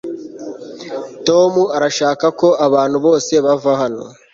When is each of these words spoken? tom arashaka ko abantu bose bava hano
tom 1.27 1.53
arashaka 1.77 2.25
ko 2.39 2.47
abantu 2.65 2.97
bose 3.05 3.33
bava 3.45 3.71
hano 3.81 4.03